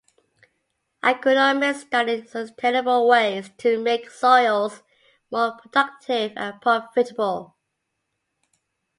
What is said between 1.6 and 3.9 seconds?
study sustainable ways to